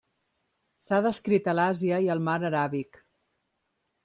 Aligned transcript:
S'ha 0.85 0.99
descrit 1.07 1.49
a 1.53 1.57
l'Àsia 1.59 2.01
i 2.07 2.11
al 2.15 2.25
mar 2.31 2.39
aràbic. 2.51 3.03